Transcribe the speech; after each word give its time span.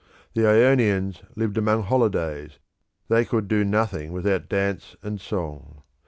The 0.33 0.47
Ionians 0.49 1.21
lived 1.35 1.59
among 1.59 1.83
holidays, 1.83 2.57
they 3.07 3.23
could 3.23 3.47
do 3.47 3.63
nothing 3.63 4.11
without 4.11 4.49
dance 4.49 4.95
and 5.03 5.21
song. 5.21 5.83